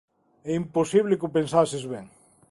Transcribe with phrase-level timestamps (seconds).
[0.51, 2.05] É imposible que o pensases ben.